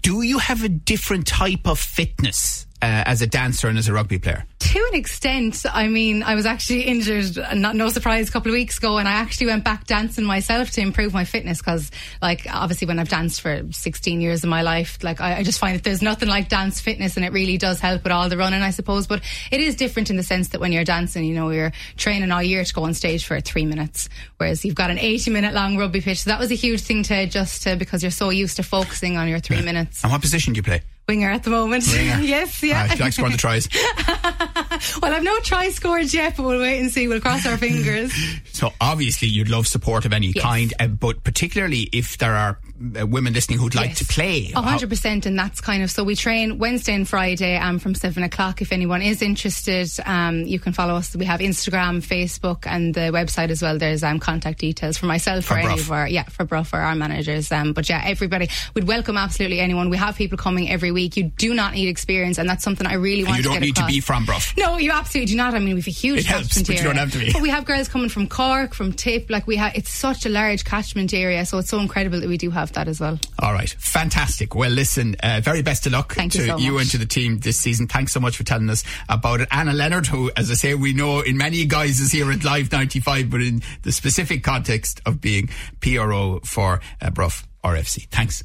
Do 0.01 0.21
you 0.21 0.39
have 0.39 0.63
a 0.63 0.69
different 0.69 1.27
type 1.27 1.67
of 1.67 1.79
fitness 1.79 2.65
uh, 2.81 3.03
as 3.05 3.21
a 3.21 3.27
dancer 3.27 3.67
and 3.67 3.77
as 3.77 3.87
a 3.87 3.93
rugby 3.93 4.19
player? 4.19 4.45
To 4.69 4.87
an 4.91 4.99
extent. 4.99 5.65
I 5.73 5.87
mean, 5.87 6.21
I 6.21 6.35
was 6.35 6.45
actually 6.45 6.83
injured, 6.83 7.35
not, 7.55 7.75
no 7.75 7.89
surprise, 7.89 8.29
a 8.29 8.31
couple 8.31 8.51
of 8.51 8.53
weeks 8.53 8.77
ago, 8.77 8.99
and 8.99 9.07
I 9.07 9.13
actually 9.13 9.47
went 9.47 9.63
back 9.63 9.87
dancing 9.87 10.25
myself 10.25 10.69
to 10.73 10.81
improve 10.81 11.11
my 11.11 11.25
fitness 11.25 11.57
because, 11.57 11.89
like, 12.21 12.45
obviously, 12.47 12.85
when 12.85 12.99
I've 12.99 13.09
danced 13.09 13.41
for 13.41 13.63
16 13.71 14.21
years 14.21 14.43
of 14.43 14.49
my 14.51 14.61
life, 14.61 14.99
like, 15.01 15.21
I, 15.21 15.37
I, 15.37 15.43
just 15.43 15.57
find 15.57 15.75
that 15.75 15.83
there's 15.83 16.03
nothing 16.03 16.29
like 16.29 16.49
dance 16.49 16.81
fitness, 16.81 17.15
and 17.15 17.25
it 17.25 17.31
really 17.31 17.57
does 17.57 17.79
help 17.79 18.03
with 18.03 18.11
all 18.11 18.29
the 18.29 18.37
running, 18.37 18.61
I 18.61 18.69
suppose. 18.69 19.07
But 19.07 19.23
it 19.49 19.59
is 19.59 19.73
different 19.73 20.11
in 20.11 20.17
the 20.17 20.23
sense 20.23 20.49
that 20.49 20.61
when 20.61 20.71
you're 20.71 20.83
dancing, 20.83 21.23
you 21.23 21.33
know, 21.33 21.49
you're 21.49 21.71
training 21.97 22.31
all 22.31 22.43
year 22.43 22.63
to 22.63 22.73
go 22.75 22.83
on 22.83 22.93
stage 22.93 23.25
for 23.25 23.41
three 23.41 23.65
minutes, 23.65 24.07
whereas 24.37 24.63
you've 24.63 24.75
got 24.75 24.91
an 24.91 24.99
80 24.99 25.31
minute 25.31 25.55
long 25.55 25.77
rugby 25.77 26.01
pitch. 26.01 26.19
So 26.19 26.29
that 26.29 26.39
was 26.39 26.51
a 26.51 26.55
huge 26.55 26.81
thing 26.81 27.01
to 27.05 27.15
adjust 27.15 27.63
to 27.63 27.75
because 27.75 28.03
you're 28.03 28.11
so 28.11 28.29
used 28.29 28.57
to 28.57 28.63
focusing 28.63 29.17
on 29.17 29.27
your 29.29 29.39
three 29.39 29.63
minutes. 29.63 30.03
And 30.03 30.11
what 30.11 30.21
position 30.21 30.53
do 30.53 30.59
you 30.59 30.63
play? 30.63 30.83
Winger 31.09 31.31
at 31.31 31.41
the 31.41 31.49
moment. 31.49 31.87
yes, 31.87 32.61
yeah. 32.61 32.87
Uh, 32.87 33.09
scoring 33.09 33.31
the 33.31 33.37
tries. 33.39 33.67
well, 35.01 35.11
I've 35.11 35.23
no 35.23 35.39
try 35.39 35.69
scored 35.69 36.13
yet, 36.13 36.37
but 36.37 36.43
we'll 36.43 36.59
wait 36.59 36.79
and 36.79 36.91
see. 36.91 37.07
We'll 37.07 37.19
cross 37.19 37.47
our 37.47 37.57
fingers. 37.65 38.13
so 38.51 38.71
obviously, 38.79 39.27
you'd 39.27 39.49
love 39.49 39.65
support 39.65 40.05
of 40.05 40.13
any 40.13 40.27
yes. 40.27 40.43
kind, 40.43 40.73
uh, 40.79 40.85
but 40.85 41.23
particularly 41.23 41.89
if 41.91 42.19
there 42.19 42.35
are 42.35 42.59
uh, 42.99 43.07
women 43.07 43.33
listening 43.33 43.57
who'd 43.57 43.73
like 43.73 43.89
yes. 43.89 43.97
to 43.97 44.05
play. 44.05 44.51
hundred 44.51 44.89
percent, 44.89 45.25
and 45.25 45.37
that's 45.37 45.61
kind 45.61 45.81
of 45.81 45.89
so 45.89 46.03
we 46.03 46.15
train 46.15 46.59
Wednesday 46.59 46.93
and 46.93 47.09
Friday 47.09 47.57
um, 47.57 47.79
from 47.79 47.95
seven 47.95 48.21
o'clock. 48.21 48.61
If 48.61 48.71
anyone 48.71 49.01
is 49.01 49.23
interested, 49.23 49.89
um, 50.05 50.43
you 50.43 50.59
can 50.59 50.73
follow 50.73 50.93
us. 50.93 51.15
We 51.15 51.25
have 51.25 51.39
Instagram, 51.39 52.05
Facebook, 52.05 52.67
and 52.67 52.93
the 52.93 53.09
website 53.11 53.49
as 53.49 53.63
well. 53.63 53.79
There's 53.79 54.03
um, 54.03 54.19
contact 54.19 54.59
details 54.59 54.99
for 54.99 55.07
myself 55.07 55.45
for 55.45 55.55
or 55.55 55.57
any 55.57 55.79
of 55.79 55.91
our 55.91 56.07
yeah 56.07 56.25
for 56.25 56.45
Bruff 56.45 56.71
or 56.71 56.77
our 56.77 56.93
managers. 56.93 57.51
Um, 57.51 57.73
but 57.73 57.89
yeah, 57.89 58.03
everybody 58.05 58.47
we'd 58.75 58.87
welcome 58.87 59.17
absolutely 59.17 59.59
anyone. 59.59 59.89
We 59.89 59.97
have 59.97 60.15
people 60.15 60.37
coming 60.37 60.69
every 60.69 60.91
week. 60.91 60.98
You 61.03 61.23
do 61.23 61.53
not 61.53 61.73
need 61.73 61.87
experience, 61.87 62.37
and 62.37 62.49
that's 62.49 62.63
something 62.63 62.85
I 62.85 62.93
really 62.93 63.23
want. 63.23 63.37
And 63.37 63.45
you 63.45 63.51
don't 63.51 63.61
need 63.61 63.77
across. 63.77 63.87
to 63.87 63.93
be 63.93 63.99
from 63.99 64.25
Bruff. 64.25 64.53
No, 64.57 64.77
you 64.77 64.91
absolutely 64.91 65.31
do 65.31 65.37
not. 65.37 65.53
I 65.53 65.59
mean, 65.59 65.75
we've 65.75 65.87
a 65.87 65.91
huge 65.91 66.19
it 66.19 66.25
helps, 66.25 66.61
but 66.61 66.69
you 66.69 66.83
don't 66.83 66.95
have 66.95 67.11
to 67.11 67.19
be. 67.19 67.31
But 67.31 67.41
we 67.41 67.49
have 67.49 67.65
girls 67.65 67.87
coming 67.87 68.09
from 68.09 68.27
Cork, 68.27 68.73
from 68.73 68.93
Tip. 68.93 69.29
Like 69.29 69.47
we 69.47 69.55
have, 69.57 69.75
it's 69.75 69.89
such 69.89 70.25
a 70.25 70.29
large 70.29 70.65
catchment 70.65 71.13
area, 71.13 71.45
so 71.45 71.57
it's 71.57 71.69
so 71.69 71.79
incredible 71.79 72.19
that 72.19 72.27
we 72.27 72.37
do 72.37 72.49
have 72.49 72.71
that 72.73 72.87
as 72.87 72.99
well. 72.99 73.19
All 73.39 73.53
right, 73.53 73.69
fantastic. 73.69 74.55
Well, 74.55 74.71
listen, 74.71 75.15
uh, 75.21 75.41
very 75.43 75.61
best 75.61 75.85
of 75.85 75.93
luck 75.93 76.13
Thank 76.13 76.33
to 76.33 76.39
you, 76.39 76.47
so 76.47 76.57
you, 76.57 76.77
and 76.77 76.89
to 76.91 76.97
the 76.97 77.05
team 77.05 77.39
this 77.39 77.57
season. 77.57 77.87
Thanks 77.87 78.11
so 78.11 78.19
much 78.19 78.37
for 78.37 78.43
telling 78.43 78.69
us 78.69 78.83
about 79.07 79.41
it. 79.41 79.47
Anna 79.51 79.73
Leonard, 79.73 80.07
who, 80.07 80.31
as 80.35 80.51
I 80.51 80.55
say, 80.55 80.75
we 80.75 80.93
know 80.93 81.21
in 81.21 81.37
many 81.37 81.65
guises 81.65 82.11
here 82.11 82.31
at 82.31 82.43
Live 82.43 82.71
95, 82.71 83.29
but 83.29 83.41
in 83.41 83.61
the 83.83 83.91
specific 83.91 84.43
context 84.43 85.01
of 85.05 85.21
being 85.21 85.49
PRO 85.81 86.39
for 86.43 86.81
uh, 87.01 87.09
Bruff 87.09 87.47
RFC. 87.63 88.07
Thanks. 88.09 88.43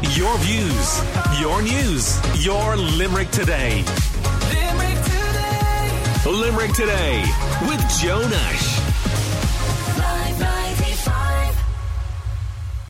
Your 0.00 0.38
views, 0.38 1.02
your 1.40 1.60
news, 1.60 2.20
your 2.44 2.76
Limerick 2.76 3.32
today. 3.32 3.82
Limerick 4.52 5.02
today. 5.02 6.22
Limerick 6.24 6.72
today 6.72 7.24
with 7.66 7.80
Joe 8.00 8.20
Nash. 8.28 8.77